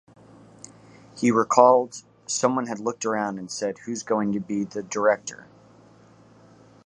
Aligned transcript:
He 1.15 1.29
recalled: 1.29 2.01
Someone 2.25 2.65
had 2.65 2.79
looked 2.79 3.05
around 3.05 3.37
and 3.37 3.51
said, 3.51 3.77
'Who's 3.85 4.01
going 4.01 4.31
to 4.31 4.39
be 4.39 4.63
the 4.63 4.81
director? 4.81 5.45